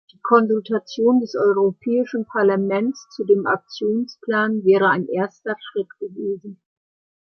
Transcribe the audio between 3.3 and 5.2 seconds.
Aktionsplan wäre ein